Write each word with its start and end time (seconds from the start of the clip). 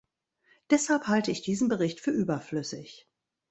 Deshalb 0.71 1.05
halte 1.05 1.29
ich 1.29 1.43
diesen 1.43 1.69
Bericht 1.69 1.99
für 1.99 2.09
überflüssig. 2.09 3.07